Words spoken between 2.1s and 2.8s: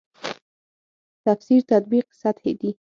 سطحې دي.